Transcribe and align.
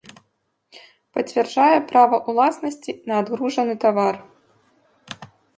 Пацвярджае 1.17 1.77
права 1.93 2.17
ўласнасці 2.31 2.91
на 3.13 3.21
адгружаны 3.23 3.73
тавар. 3.85 4.15